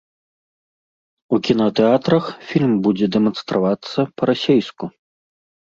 У 1.37 1.39
кінатэатрах 1.47 2.25
фільм 2.49 2.73
будзе 2.89 3.05
дэманстравацца 3.19 3.99
па-расейску. 4.17 4.93